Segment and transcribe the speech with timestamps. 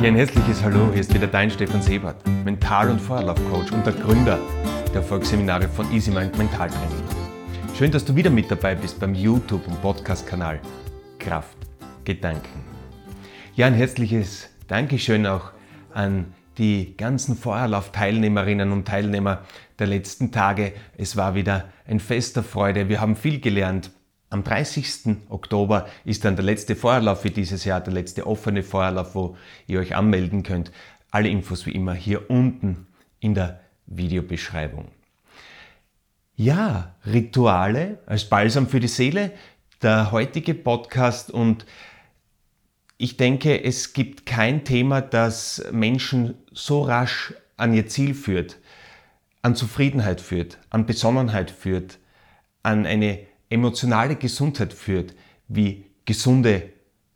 [0.00, 3.94] Ja, ein herzliches Hallo, hier ist wieder dein Stefan Sebert, Mental- und Vorlaufcoach und der
[3.94, 4.38] Gründer
[4.94, 7.02] der Erfolgsseminare von Easy Mind Mentaltraining.
[7.76, 10.60] Schön, dass du wieder mit dabei bist beim YouTube- und Podcast-Kanal
[11.18, 11.58] Kraft
[12.04, 12.64] Gedanken.
[13.56, 15.50] Ja, ein herzliches Dankeschön auch
[15.92, 19.42] an die ganzen Feuerlauf-Teilnehmerinnen und Teilnehmer
[19.80, 20.74] der letzten Tage.
[20.96, 22.88] Es war wieder ein Fest der Freude.
[22.88, 23.90] Wir haben viel gelernt.
[24.30, 25.16] Am 30.
[25.30, 29.36] Oktober ist dann der letzte Feuerlauf für dieses Jahr, der letzte offene Feuerlauf, wo
[29.66, 30.70] ihr euch anmelden könnt.
[31.10, 32.86] Alle Infos wie immer hier unten
[33.20, 34.88] in der Videobeschreibung.
[36.36, 39.32] Ja, Rituale als Balsam für die Seele,
[39.80, 41.64] der heutige Podcast und
[42.98, 48.58] ich denke, es gibt kein Thema, das Menschen so rasch an ihr Ziel führt,
[49.40, 51.98] an Zufriedenheit führt, an Besonnenheit führt,
[52.62, 55.14] an eine emotionale Gesundheit führt,
[55.48, 56.70] wie gesunde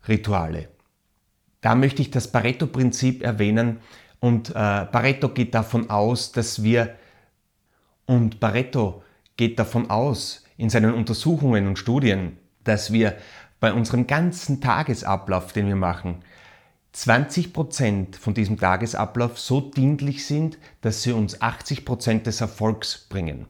[0.07, 0.69] Rituale.
[1.61, 3.79] Da möchte ich das Pareto-Prinzip erwähnen
[4.19, 6.95] und äh, Pareto geht davon aus, dass wir
[8.05, 9.03] und Pareto
[9.37, 13.17] geht davon aus in seinen Untersuchungen und Studien, dass wir
[13.59, 16.19] bei unserem ganzen Tagesablauf, den wir machen,
[16.93, 23.47] 20% von diesem Tagesablauf so dienlich sind, dass sie uns 80% des Erfolgs bringen.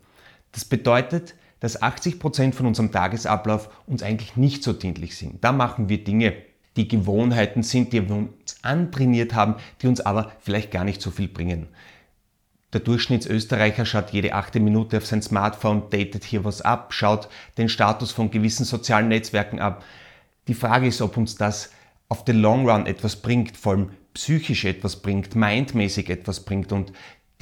[0.54, 5.46] Das bedeutet, dass 80% von unserem Tagesablauf uns eigentlich nicht so dienlich sind.
[5.46, 6.34] Da machen wir Dinge,
[6.76, 11.10] die Gewohnheiten sind, die wir uns antrainiert haben, die uns aber vielleicht gar nicht so
[11.10, 11.68] viel bringen.
[12.74, 17.70] Der Durchschnittsösterreicher schaut jede achte Minute auf sein Smartphone, datet hier was ab, schaut den
[17.70, 19.86] Status von gewissen sozialen Netzwerken ab.
[20.50, 21.72] Die Frage ist, ob uns das
[22.10, 26.74] auf den Long Run etwas bringt, vor allem psychisch etwas bringt, mindmäßig etwas bringt.
[26.74, 26.92] Und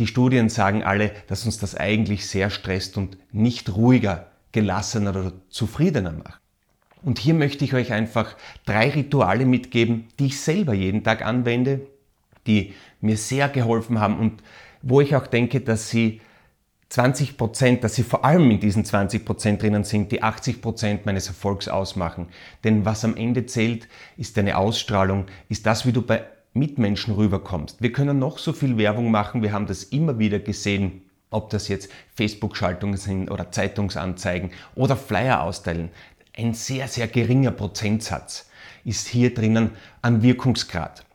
[0.01, 5.33] die Studien sagen alle, dass uns das eigentlich sehr stresst und nicht ruhiger, gelassener oder
[5.49, 6.41] zufriedener macht.
[7.03, 8.35] Und hier möchte ich euch einfach
[8.65, 11.81] drei Rituale mitgeben, die ich selber jeden Tag anwende,
[12.47, 14.41] die mir sehr geholfen haben und
[14.81, 16.19] wo ich auch denke, dass sie
[16.89, 21.05] 20 Prozent, dass sie vor allem in diesen 20 Prozent drinnen sind, die 80 Prozent
[21.05, 22.27] meines Erfolgs ausmachen.
[22.63, 23.87] Denn was am Ende zählt,
[24.17, 27.81] ist deine Ausstrahlung, ist das, wie du bei Mitmenschen rüberkommst.
[27.81, 31.69] Wir können noch so viel Werbung machen, wir haben das immer wieder gesehen, ob das
[31.69, 35.89] jetzt Facebook-Schaltungen sind oder Zeitungsanzeigen oder Flyer austeilen.
[36.35, 38.49] Ein sehr, sehr geringer Prozentsatz
[38.83, 41.05] ist hier drinnen an Wirkungsgrad.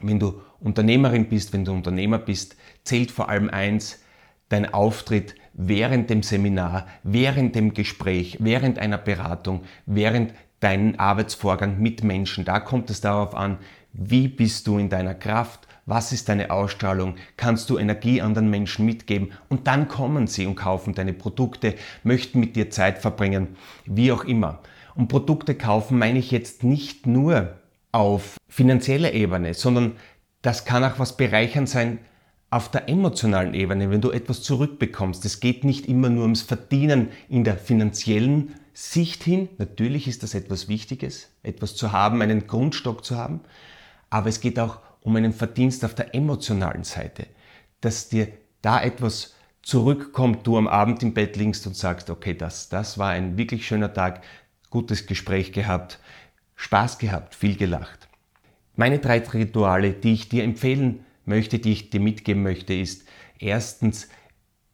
[0.00, 4.00] Wenn du Unternehmerin bist, wenn du Unternehmer bist, zählt vor allem eins,
[4.48, 12.02] dein Auftritt während dem Seminar, während dem Gespräch, während einer Beratung, während deinen Arbeitsvorgang mit
[12.02, 12.44] Menschen.
[12.44, 13.58] Da kommt es darauf an,
[13.92, 18.84] wie bist du in deiner Kraft, was ist deine Ausstrahlung, kannst du Energie anderen Menschen
[18.84, 21.74] mitgeben und dann kommen sie und kaufen deine Produkte,
[22.04, 24.60] möchten mit dir Zeit verbringen, wie auch immer.
[24.94, 27.56] Und Produkte kaufen meine ich jetzt nicht nur
[27.92, 29.92] auf finanzieller Ebene, sondern
[30.42, 32.00] das kann auch was bereichern sein
[32.50, 35.24] auf der emotionalen Ebene, wenn du etwas zurückbekommst.
[35.24, 39.48] Es geht nicht immer nur ums Verdienen in der finanziellen Sicht hin.
[39.58, 43.40] Natürlich ist das etwas Wichtiges, etwas zu haben, einen Grundstock zu haben.
[44.08, 47.26] Aber es geht auch um einen Verdienst auf der emotionalen Seite,
[47.80, 48.28] dass dir
[48.62, 53.10] da etwas zurückkommt, du am Abend im Bett liegst und sagst, okay, das, das war
[53.10, 54.22] ein wirklich schöner Tag,
[54.70, 55.98] gutes Gespräch gehabt,
[56.54, 58.08] Spaß gehabt, viel gelacht.
[58.76, 63.08] Meine drei Rituale, die ich dir empfehlen möchte, die ich dir mitgeben möchte, ist
[63.40, 64.08] erstens,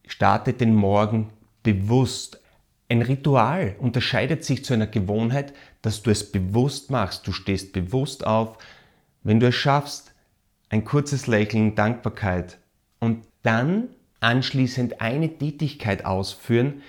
[0.06, 1.30] starte den Morgen
[1.62, 2.43] bewusst.
[2.88, 7.26] Ein Ritual unterscheidet sich zu einer Gewohnheit, dass du es bewusst machst.
[7.26, 8.58] Du stehst bewusst auf.
[9.22, 10.14] Wenn du es schaffst,
[10.68, 12.58] ein kurzes Lächeln, Dankbarkeit
[13.00, 13.88] und dann
[14.20, 16.82] anschließend eine Tätigkeit ausführen,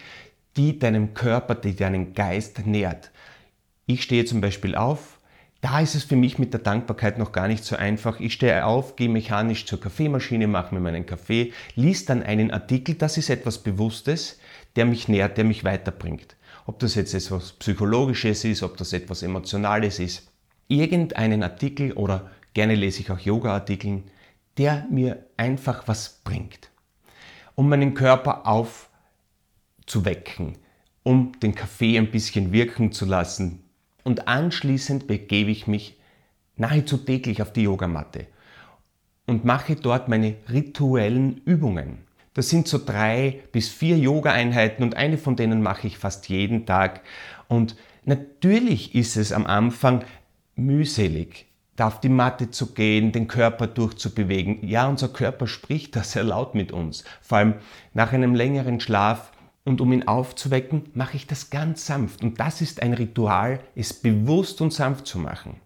[0.57, 3.11] die deinem Körper, die deinen Geist nährt.
[3.85, 5.14] Ich stehe zum Beispiel auf,
[5.61, 8.19] da ist es für mich mit der Dankbarkeit noch gar nicht so einfach.
[8.19, 12.95] Ich stehe auf, gehe mechanisch zur Kaffeemaschine, mache mir meinen Kaffee, lies dann einen Artikel,
[12.95, 14.39] das ist etwas Bewusstes,
[14.75, 16.35] der mich nährt, der mich weiterbringt.
[16.67, 20.31] Ob das jetzt etwas Psychologisches ist, ob das etwas Emotionales ist.
[20.67, 24.03] Irgendeinen Artikel oder gerne lese ich auch Yoga-Artikeln,
[24.57, 26.71] der mir einfach was bringt.
[27.55, 28.47] Um meinen Körper
[29.85, 30.57] aufzuwecken,
[31.03, 33.64] um den Kaffee ein bisschen wirken zu lassen,
[34.05, 35.99] und anschließend begebe ich mich
[36.55, 38.27] nahezu täglich auf die Yogamatte
[39.25, 41.97] und mache dort meine rituellen Übungen.
[42.33, 46.65] Das sind so drei bis vier Yoga-Einheiten und eine von denen mache ich fast jeden
[46.65, 47.01] Tag.
[47.47, 50.03] Und natürlich ist es am Anfang
[50.55, 54.67] mühselig, da auf die Matte zu gehen, den Körper durchzubewegen.
[54.67, 57.03] Ja, unser Körper spricht da sehr laut mit uns.
[57.21, 57.53] Vor allem
[57.93, 59.31] nach einem längeren Schlaf
[59.65, 62.23] und um ihn aufzuwecken, mache ich das ganz sanft.
[62.23, 65.57] Und das ist ein Ritual, es bewusst und sanft zu machen.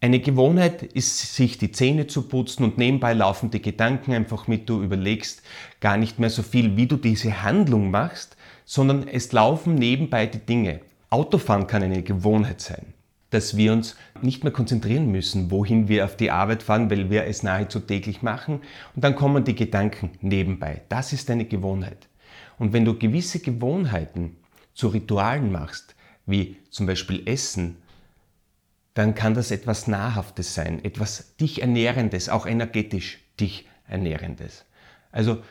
[0.00, 4.68] Eine Gewohnheit ist, sich die Zähne zu putzen und nebenbei laufen die Gedanken einfach mit.
[4.68, 5.42] Du überlegst
[5.80, 10.44] gar nicht mehr so viel, wie du diese Handlung machst, sondern es laufen nebenbei die
[10.44, 10.80] Dinge.
[11.08, 12.92] Autofahren kann eine Gewohnheit sein,
[13.30, 17.24] dass wir uns nicht mehr konzentrieren müssen, wohin wir auf die Arbeit fahren, weil wir
[17.24, 18.60] es nahezu täglich machen.
[18.94, 20.82] Und dann kommen die Gedanken nebenbei.
[20.88, 22.08] Das ist eine Gewohnheit.
[22.58, 24.36] Und wenn du gewisse Gewohnheiten
[24.74, 25.94] zu Ritualen machst,
[26.26, 27.76] wie zum Beispiel Essen,
[28.94, 34.64] dann kann das etwas Nahrhaftes sein, etwas dich ernährendes, auch energetisch dich ernährendes.
[35.12, 35.42] Also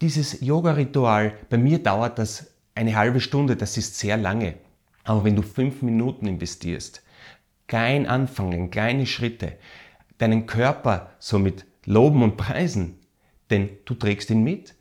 [0.00, 4.54] dieses Yoga-Ritual, bei mir dauert das eine halbe Stunde, das ist sehr lange.
[5.04, 7.02] Aber wenn du fünf Minuten investierst,
[7.66, 9.52] klein anfangen, kleine Schritte,
[10.18, 12.98] deinen Körper somit loben und preisen,
[13.50, 14.74] denn du trägst ihn mit,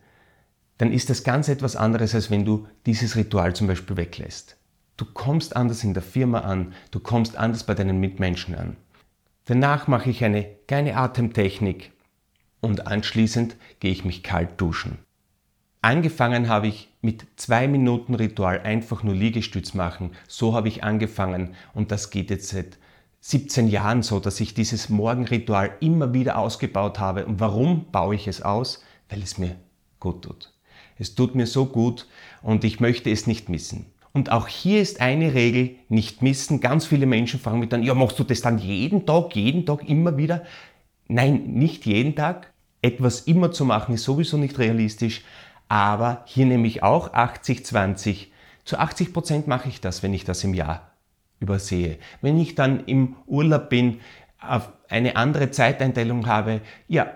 [0.77, 4.57] dann ist das ganz etwas anderes, als wenn du dieses Ritual zum Beispiel weglässt.
[4.97, 8.77] Du kommst anders in der Firma an, du kommst anders bei deinen Mitmenschen an.
[9.45, 11.91] Danach mache ich eine kleine Atemtechnik
[12.61, 14.99] und anschließend gehe ich mich kalt duschen.
[15.81, 20.11] Angefangen habe ich mit zwei Minuten Ritual einfach nur Liegestütz machen.
[20.29, 22.77] So habe ich angefangen und das geht jetzt seit
[23.19, 27.25] 17 Jahren so, dass ich dieses Morgenritual immer wieder ausgebaut habe.
[27.25, 28.81] Und warum baue ich es aus?
[29.09, 29.57] Weil es mir
[29.99, 30.52] gut tut.
[30.97, 32.07] Es tut mir so gut
[32.41, 33.85] und ich möchte es nicht missen.
[34.13, 36.59] Und auch hier ist eine Regel, nicht missen.
[36.59, 39.87] Ganz viele Menschen fragen mich dann, ja, machst du das dann jeden Tag, jeden Tag
[39.89, 40.43] immer wieder?
[41.07, 42.53] Nein, nicht jeden Tag.
[42.81, 45.23] Etwas immer zu machen ist sowieso nicht realistisch.
[45.67, 48.27] Aber hier nehme ich auch 80-20.
[48.65, 50.91] Zu 80 Prozent mache ich das, wenn ich das im Jahr
[51.39, 51.97] übersehe.
[52.21, 53.99] Wenn ich dann im Urlaub bin,
[54.89, 57.11] eine andere Zeiteinteilung habe, ja,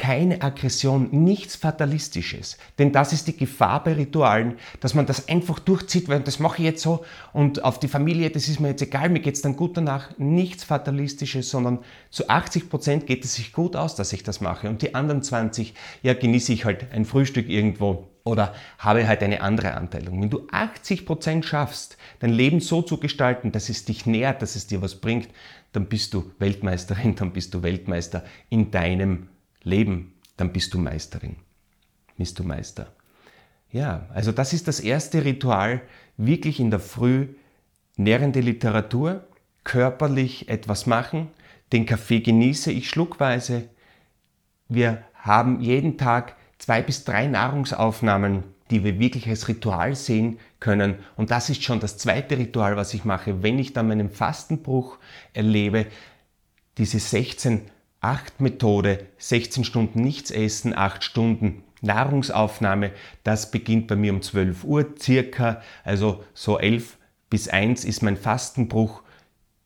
[0.00, 2.56] keine Aggression, nichts Fatalistisches.
[2.78, 6.62] Denn das ist die Gefahr bei Ritualen, dass man das einfach durchzieht, weil das mache
[6.62, 7.04] ich jetzt so
[7.34, 10.16] und auf die Familie, das ist mir jetzt egal, mir geht es dann gut danach.
[10.16, 14.70] Nichts Fatalistisches, sondern zu 80 Prozent geht es sich gut aus, dass ich das mache.
[14.70, 19.42] Und die anderen 20, ja, genieße ich halt ein Frühstück irgendwo oder habe halt eine
[19.42, 20.22] andere Anteilung.
[20.22, 24.56] Wenn du 80 Prozent schaffst, dein Leben so zu gestalten, dass es dich nährt, dass
[24.56, 25.28] es dir was bringt,
[25.72, 29.28] dann bist du Weltmeisterin, dann bist du Weltmeister in deinem
[29.62, 31.36] Leben, dann bist du Meisterin.
[32.16, 32.92] Bist du Meister.
[33.70, 35.82] Ja, also das ist das erste Ritual,
[36.16, 37.28] wirklich in der Früh
[37.96, 39.24] nährende Literatur,
[39.64, 41.28] körperlich etwas machen,
[41.72, 43.68] den Kaffee genieße ich schluckweise.
[44.68, 50.96] Wir haben jeden Tag zwei bis drei Nahrungsaufnahmen, die wir wirklich als Ritual sehen können.
[51.16, 54.98] Und das ist schon das zweite Ritual, was ich mache, wenn ich dann meinen Fastenbruch
[55.32, 55.86] erlebe.
[56.78, 57.62] Diese 16
[58.00, 62.92] 8 Methode, 16 Stunden nichts essen, 8 Stunden Nahrungsaufnahme,
[63.24, 66.96] das beginnt bei mir um 12 Uhr circa, also so 11
[67.28, 69.02] bis 1 ist mein Fastenbruch.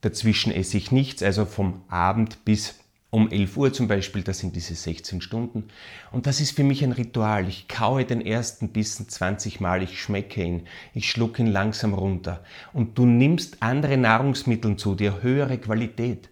[0.00, 2.78] Dazwischen esse ich nichts, also vom Abend bis
[3.10, 5.68] um 11 Uhr zum Beispiel, das sind diese 16 Stunden.
[6.10, 7.48] Und das ist für mich ein Ritual.
[7.48, 12.42] Ich kaue den ersten Bissen 20 Mal, ich schmecke ihn, ich schlucke ihn langsam runter.
[12.72, 16.28] Und du nimmst andere Nahrungsmittel zu dir, höhere Qualität.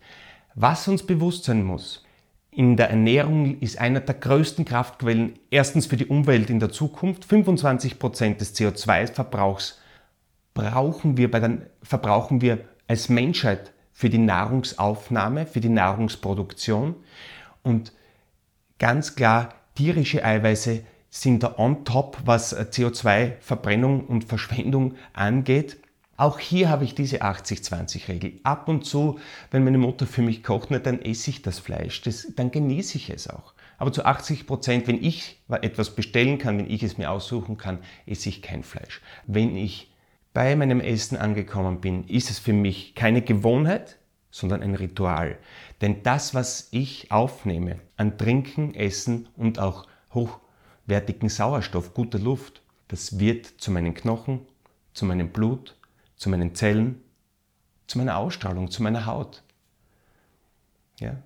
[0.55, 2.05] Was uns bewusst sein muss,
[2.51, 7.25] in der Ernährung ist einer der größten Kraftquellen erstens für die Umwelt in der Zukunft.
[7.25, 9.81] 25 Prozent des CO2-Verbrauchs
[10.53, 16.97] brauchen wir, bei den, verbrauchen wir als Menschheit für die Nahrungsaufnahme, für die Nahrungsproduktion.
[17.63, 17.95] Und
[18.79, 25.79] ganz klar, tierische Eiweiße sind da on top, was CO2-Verbrennung und Verschwendung angeht.
[26.23, 28.39] Auch hier habe ich diese 80-20-Regel.
[28.45, 29.19] Ab und zu,
[29.51, 33.11] wenn meine Mutter für mich kocht, dann esse ich das Fleisch, das, dann genieße ich
[33.11, 33.55] es auch.
[33.77, 37.81] Aber zu 80 Prozent, wenn ich etwas bestellen kann, wenn ich es mir aussuchen kann,
[38.07, 39.01] esse ich kein Fleisch.
[39.27, 39.93] Wenn ich
[40.33, 43.99] bei meinem Essen angekommen bin, ist es für mich keine Gewohnheit,
[44.31, 45.39] sondern ein Ritual.
[45.81, 53.19] Denn das, was ich aufnehme an Trinken, Essen und auch hochwertigen Sauerstoff, guter Luft, das
[53.19, 54.47] wird zu meinen Knochen,
[54.95, 55.75] zu meinem Blut,
[56.23, 57.03] zu meinen Zellen,
[57.89, 59.43] zu meiner Ausstrahlung, zu meiner Haut.
[61.01, 61.17] Ja?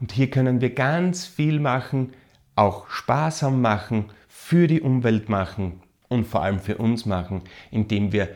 [0.00, 2.14] Und hier können wir ganz viel machen,
[2.56, 8.28] auch sparsam machen, für die Umwelt machen und vor allem für uns machen, indem wir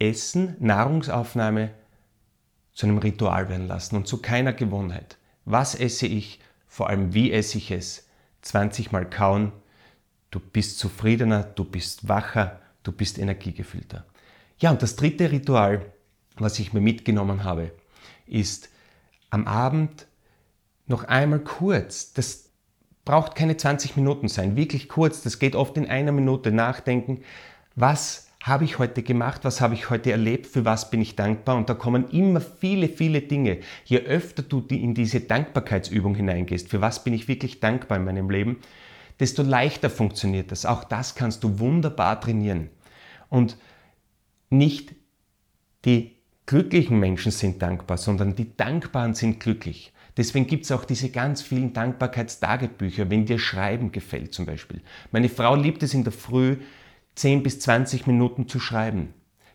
[0.00, 1.70] Essen, Nahrungsaufnahme
[2.72, 5.16] zu einem Ritual werden lassen und zu keiner Gewohnheit.
[5.44, 6.40] Was esse ich?
[6.66, 8.08] Vor allem wie esse ich es?
[8.42, 9.52] 20 Mal kauen.
[10.32, 14.04] Du bist zufriedener, du bist wacher, du bist energiegefüllter.
[14.58, 15.92] Ja, und das dritte Ritual,
[16.36, 17.72] was ich mir mitgenommen habe,
[18.26, 18.70] ist
[19.30, 20.06] am Abend
[20.86, 22.50] noch einmal kurz, das
[23.04, 27.22] braucht keine 20 Minuten sein, wirklich kurz, das geht oft in einer Minute nachdenken,
[27.74, 31.56] was habe ich heute gemacht, was habe ich heute erlebt, für was bin ich dankbar.
[31.56, 33.58] Und da kommen immer viele, viele Dinge.
[33.84, 38.30] Je öfter du in diese Dankbarkeitsübung hineingehst, für was bin ich wirklich dankbar in meinem
[38.30, 38.60] Leben,
[39.18, 40.64] desto leichter funktioniert das.
[40.64, 42.70] Auch das kannst du wunderbar trainieren.
[43.28, 43.56] Und
[44.50, 44.94] nicht
[45.84, 49.92] die glücklichen Menschen sind dankbar, sondern die Dankbaren sind glücklich.
[50.16, 54.80] Deswegen gibt es auch diese ganz vielen Dankbarkeitstagebücher, wenn dir Schreiben gefällt zum Beispiel.
[55.12, 56.56] Meine Frau liebt es in der Früh,
[57.16, 59.12] 10 bis 20 Minuten zu schreiben.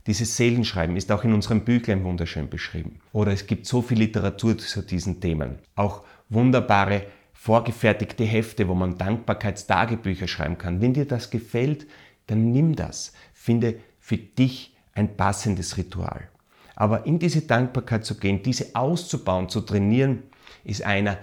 [0.07, 3.00] Dieses Seelenschreiben ist auch in unserem Büchlein wunderschön beschrieben.
[3.12, 5.60] Oder es gibt so viel Literatur zu diesen Themen.
[5.75, 10.81] Auch wunderbare vorgefertigte Hefte, wo man Dankbarkeitstagebücher schreiben kann.
[10.81, 11.88] Wenn dir das gefällt,
[12.27, 13.13] dann nimm das.
[13.33, 16.29] Finde für dich ein passendes Ritual.
[16.75, 20.24] Aber in diese Dankbarkeit zu gehen, diese auszubauen, zu trainieren,
[20.63, 21.17] ist einer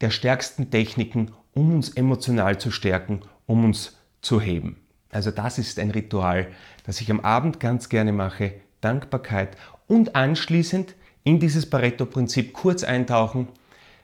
[0.00, 4.76] der stärksten Techniken, um uns emotional zu stärken, um uns zu heben.
[5.10, 6.48] Also das ist ein Ritual,
[6.84, 8.54] das ich am Abend ganz gerne mache.
[8.80, 13.48] Dankbarkeit und anschließend in dieses Pareto-Prinzip kurz eintauchen.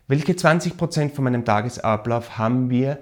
[0.09, 2.99] Welche 20% von meinem Tagesablauf haben wir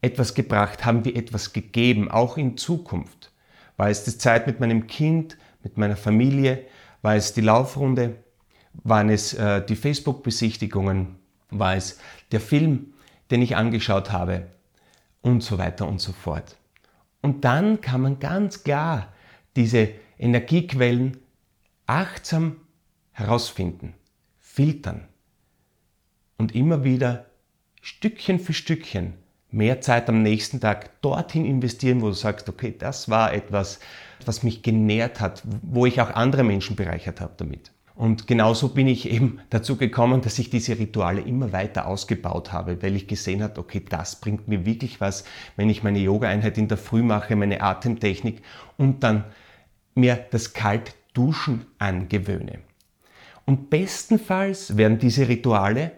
[0.00, 3.30] etwas gebracht, haben wir etwas gegeben, auch in Zukunft?
[3.78, 6.66] War es die Zeit mit meinem Kind, mit meiner Familie?
[7.00, 8.16] War es die Laufrunde?
[8.74, 11.16] Waren es äh, die Facebook-Besichtigungen?
[11.50, 11.98] War es
[12.32, 12.92] der Film,
[13.30, 14.48] den ich angeschaut habe?
[15.22, 16.56] Und so weiter und so fort.
[17.22, 19.12] Und dann kann man ganz klar
[19.56, 21.18] diese Energiequellen
[21.86, 22.56] achtsam
[23.12, 23.94] herausfinden,
[24.38, 25.08] filtern
[26.36, 27.26] und immer wieder
[27.80, 29.14] Stückchen für Stückchen
[29.50, 33.80] mehr Zeit am nächsten Tag dorthin investieren, wo du sagst, okay, das war etwas,
[34.24, 37.70] was mich genährt hat, wo ich auch andere Menschen bereichert habe damit.
[37.94, 42.80] Und genauso bin ich eben dazu gekommen, dass ich diese Rituale immer weiter ausgebaut habe,
[42.80, 45.24] weil ich gesehen habe, okay, das bringt mir wirklich was,
[45.56, 48.42] wenn ich meine Yoga-Einheit in der Früh mache, meine Atemtechnik
[48.76, 49.24] und dann
[49.96, 52.60] mir das Kaltduschen angewöhne.
[53.46, 55.90] Und bestenfalls werden diese Rituale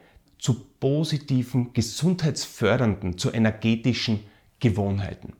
[0.80, 4.20] positiven, gesundheitsfördernden, zu energetischen
[4.58, 5.34] Gewohnheiten.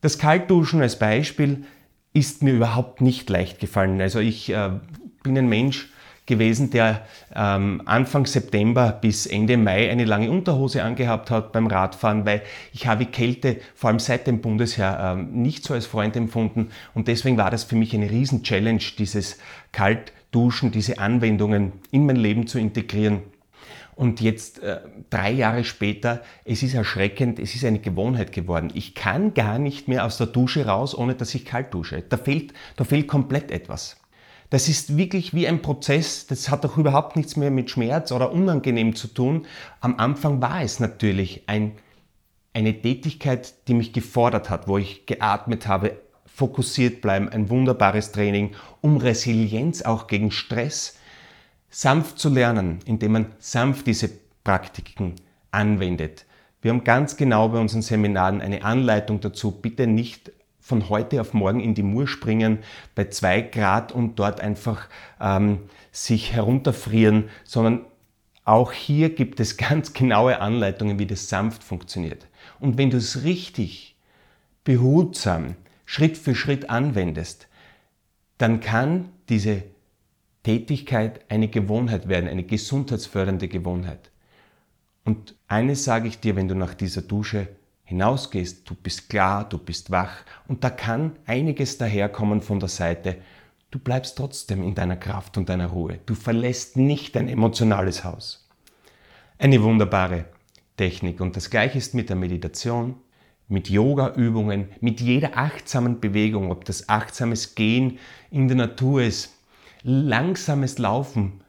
[0.00, 1.64] Das Kaltduschen als Beispiel
[2.12, 4.00] ist mir überhaupt nicht leicht gefallen.
[4.00, 4.70] Also ich äh,
[5.22, 5.88] bin ein Mensch,
[6.26, 12.24] gewesen, der ähm, Anfang September bis Ende Mai eine lange Unterhose angehabt hat beim Radfahren,
[12.24, 16.70] weil ich habe Kälte vor allem seit dem Bundesheer ähm, nicht so als Freund empfunden
[16.94, 19.38] und deswegen war das für mich eine riesen Challenge, dieses
[19.72, 23.22] Kaltduschen, diese Anwendungen in mein Leben zu integrieren.
[24.02, 24.80] Und jetzt, äh,
[25.10, 28.70] drei Jahre später, es ist erschreckend, es ist eine Gewohnheit geworden.
[28.74, 32.02] Ich kann gar nicht mehr aus der Dusche raus, ohne dass ich kalt dusche.
[32.08, 33.98] Da fehlt, da fehlt komplett etwas.
[34.50, 38.32] Das ist wirklich wie ein Prozess, das hat auch überhaupt nichts mehr mit Schmerz oder
[38.32, 39.46] unangenehm zu tun.
[39.80, 41.70] Am Anfang war es natürlich ein,
[42.52, 48.56] eine Tätigkeit, die mich gefordert hat, wo ich geatmet habe, fokussiert bleiben, ein wunderbares Training,
[48.80, 50.98] um Resilienz auch gegen Stress
[51.72, 54.10] sanft zu lernen, indem man sanft diese
[54.44, 55.16] Praktiken
[55.50, 56.26] anwendet.
[56.60, 59.50] Wir haben ganz genau bei unseren Seminaren eine Anleitung dazu.
[59.50, 62.58] Bitte nicht von heute auf morgen in die Mur springen
[62.94, 64.88] bei zwei Grad und dort einfach
[65.20, 65.58] ähm,
[65.90, 67.80] sich herunterfrieren, sondern
[68.44, 72.28] auch hier gibt es ganz genaue Anleitungen, wie das sanft funktioniert.
[72.60, 73.96] Und wenn du es richtig,
[74.62, 77.48] behutsam, Schritt für Schritt anwendest,
[78.38, 79.64] dann kann diese
[80.42, 84.10] Tätigkeit eine Gewohnheit werden, eine gesundheitsfördernde Gewohnheit.
[85.04, 87.48] Und eines sage ich dir, wenn du nach dieser Dusche
[87.84, 93.18] hinausgehst, du bist klar, du bist wach und da kann einiges daherkommen von der Seite.
[93.70, 95.98] Du bleibst trotzdem in deiner Kraft und deiner Ruhe.
[96.06, 98.48] Du verlässt nicht dein emotionales Haus.
[99.38, 100.26] Eine wunderbare
[100.76, 102.96] Technik und das gleiche ist mit der Meditation,
[103.48, 107.98] mit Yoga-Übungen, mit jeder achtsamen Bewegung, ob das achtsames Gehen
[108.30, 109.41] in der Natur ist,
[109.82, 111.42] langsames Laufen,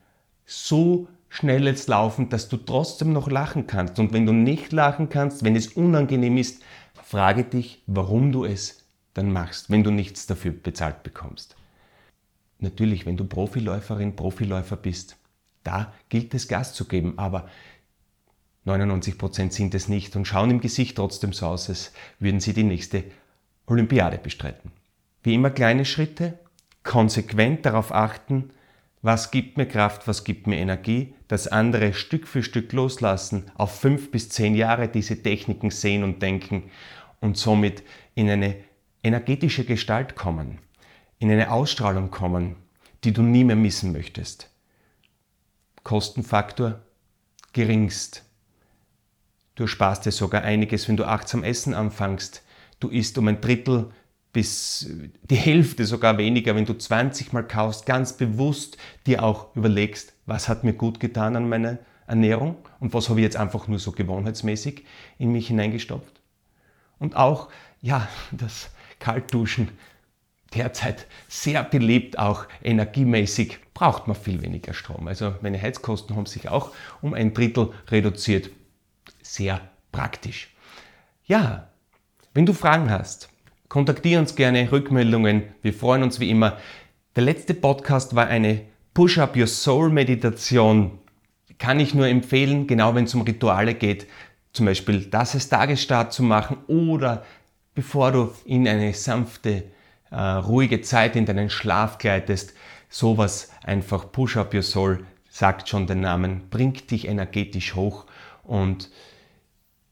[0.45, 3.99] so schnelles Laufen, dass du trotzdem noch lachen kannst.
[3.99, 6.61] Und wenn du nicht lachen kannst, wenn es unangenehm ist,
[7.03, 11.55] frage dich, warum du es dann machst, wenn du nichts dafür bezahlt bekommst.
[12.59, 15.17] Natürlich, wenn du Profiläuferin, Profiläufer bist,
[15.63, 17.49] da gilt es Gas zu geben, aber
[18.65, 22.63] 99% sind es nicht und schauen im Gesicht trotzdem so aus, als würden sie die
[22.63, 23.03] nächste
[23.65, 24.71] Olympiade bestreiten.
[25.23, 26.39] Wie immer kleine Schritte,
[26.83, 28.51] konsequent darauf achten,
[29.01, 33.79] was gibt mir Kraft, was gibt mir Energie, das andere Stück für Stück loslassen, auf
[33.79, 36.71] fünf bis zehn Jahre diese Techniken sehen und denken
[37.19, 37.83] und somit
[38.15, 38.55] in eine
[39.03, 40.59] energetische Gestalt kommen,
[41.19, 42.55] in eine Ausstrahlung kommen,
[43.03, 44.49] die du nie mehr missen möchtest.
[45.83, 46.81] Kostenfaktor
[47.51, 48.23] geringst.
[49.55, 52.43] Du sparst dir sogar einiges, wenn du achtsam essen anfängst.
[52.79, 53.91] Du isst um ein Drittel
[54.33, 54.89] bis
[55.29, 60.49] die Hälfte sogar weniger, wenn du 20 Mal kaust, ganz bewusst dir auch überlegst, was
[60.49, 63.91] hat mir gut getan an meiner Ernährung und was habe ich jetzt einfach nur so
[63.91, 64.83] gewohnheitsmäßig
[65.19, 66.19] in mich hineingestopft.
[66.99, 67.49] Und auch,
[67.81, 69.69] ja, das Kaltduschen
[70.53, 75.07] derzeit sehr beliebt, auch energiemäßig, braucht man viel weniger Strom.
[75.07, 76.71] Also meine Heizkosten haben sich auch
[77.01, 78.49] um ein Drittel reduziert.
[79.21, 79.61] Sehr
[79.91, 80.53] praktisch.
[81.25, 81.69] Ja,
[82.33, 83.29] wenn du Fragen hast,
[83.73, 85.45] kontaktiere uns gerne, Rückmeldungen.
[85.63, 86.57] Wir freuen uns wie immer.
[87.15, 88.61] Der letzte Podcast war eine
[88.93, 90.99] Push-Up Your Soul Meditation.
[91.57, 94.05] Kann ich nur empfehlen, genau wenn es um Rituale geht,
[94.51, 97.25] zum Beispiel das als Tagesstart zu machen oder
[97.73, 99.63] bevor du in eine sanfte,
[100.11, 102.53] äh, ruhige Zeit in deinen Schlaf gleitest,
[102.89, 108.05] sowas einfach Push Up Your Soul, sagt schon den Namen, bringt dich energetisch hoch
[108.43, 108.91] und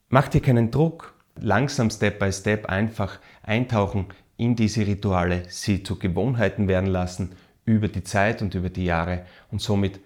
[0.10, 4.06] mach dir keinen Druck, langsam Step by Step einfach eintauchen
[4.38, 7.34] in diese Rituale, sie zu Gewohnheiten werden lassen
[7.66, 10.00] über die Zeit und über die Jahre und somit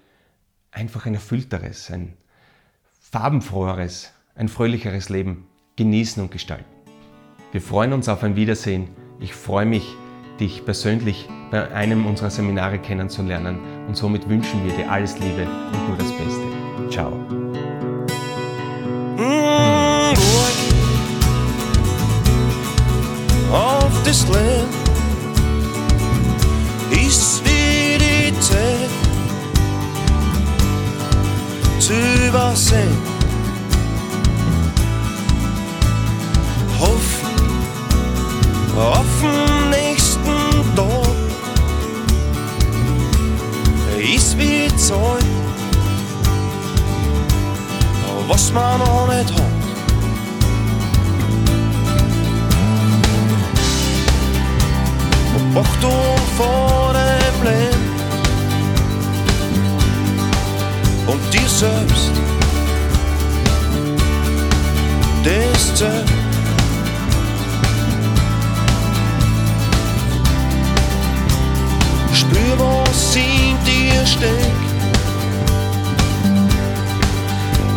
[0.72, 2.14] einfach ein erfüllteres, ein
[3.00, 6.66] farbenfroheres, ein fröhlicheres Leben genießen und gestalten.
[7.52, 8.90] Wir freuen uns auf ein Wiedersehen.
[9.20, 9.96] Ich freue mich,
[10.40, 15.88] dich persönlich bei einem unserer Seminare kennenzulernen und somit wünschen wir dir alles Liebe und
[15.88, 16.90] nur das Beste.
[16.90, 17.45] Ciao.
[24.06, 24.70] This land
[26.92, 28.90] is vidite
[31.82, 32.96] til var seng
[36.80, 37.26] Hof.
[38.78, 41.16] Offen nächsten Dorf
[44.16, 45.24] ist wie Zeug
[48.28, 49.55] was man noch nicht
[55.58, 57.96] Achtung vor dem Leben
[61.08, 62.12] und dir selbst.
[65.24, 66.12] Das zählt.
[72.14, 74.36] Spür, was in dir steckt.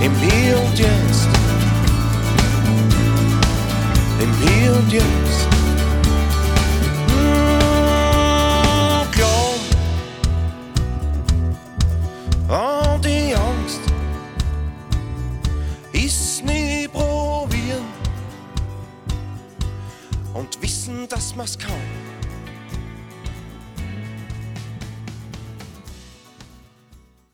[0.02, 1.28] Im Hier und Jetzt.
[4.18, 5.47] Im Hier und Jetzt.